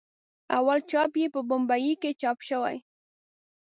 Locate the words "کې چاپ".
2.01-2.37